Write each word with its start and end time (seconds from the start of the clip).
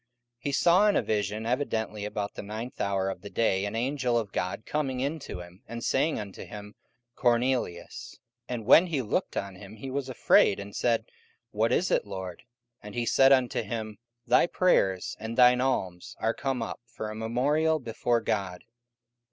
44:010:003 0.37 0.39
He 0.39 0.51
saw 0.53 0.87
in 0.87 0.95
a 0.95 1.01
vision 1.03 1.45
evidently 1.45 2.05
about 2.05 2.33
the 2.33 2.41
ninth 2.41 2.81
hour 2.81 3.07
of 3.07 3.21
the 3.21 3.29
day 3.29 3.65
an 3.65 3.75
angel 3.75 4.17
of 4.17 4.31
God 4.31 4.65
coming 4.65 4.99
in 4.99 5.19
to 5.19 5.41
him, 5.41 5.61
and 5.67 5.83
saying 5.83 6.17
unto 6.19 6.43
him, 6.43 6.73
Cornelius. 7.15 8.17
44:010:004 8.49 8.55
And 8.55 8.65
when 8.65 8.87
he 8.87 9.01
looked 9.03 9.37
on 9.37 9.55
him, 9.57 9.75
he 9.75 9.91
was 9.91 10.09
afraid, 10.09 10.59
and 10.59 10.75
said, 10.75 11.05
What 11.51 11.71
is 11.71 11.91
it, 11.91 12.07
Lord? 12.07 12.41
And 12.81 12.95
he 12.95 13.05
said 13.05 13.31
unto 13.31 13.61
him, 13.61 13.99
Thy 14.25 14.47
prayers 14.47 15.15
and 15.19 15.37
thine 15.37 15.61
alms 15.61 16.15
are 16.19 16.33
come 16.33 16.63
up 16.63 16.79
for 16.87 17.11
a 17.11 17.15
memorial 17.15 17.77
before 17.77 18.21
God. 18.21 18.63